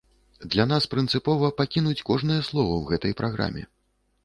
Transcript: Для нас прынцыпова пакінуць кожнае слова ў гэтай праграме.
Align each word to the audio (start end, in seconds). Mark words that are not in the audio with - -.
Для 0.53 0.63
нас 0.71 0.87
прынцыпова 0.93 1.51
пакінуць 1.61 2.05
кожнае 2.09 2.39
слова 2.49 2.73
ў 2.79 2.83
гэтай 2.95 3.17
праграме. 3.23 3.63